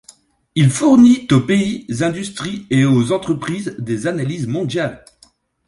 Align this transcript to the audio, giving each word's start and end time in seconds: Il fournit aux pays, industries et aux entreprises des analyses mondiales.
Il 0.55 0.71
fournit 0.71 1.27
aux 1.31 1.41
pays, 1.41 1.85
industries 1.99 2.65
et 2.71 2.85
aux 2.85 3.11
entreprises 3.11 3.75
des 3.77 4.07
analyses 4.07 4.47
mondiales. 4.47 5.05